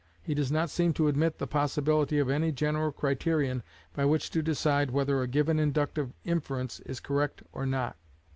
[0.23, 3.61] He does not seem to admit the possibility of any general criterion
[3.93, 7.95] by which to decide whether a given inductive inference is correct or not.